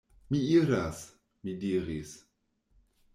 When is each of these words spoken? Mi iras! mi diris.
Mi 0.35 0.39
iras! 0.59 1.03
mi 1.43 1.53
diris. 1.65 2.17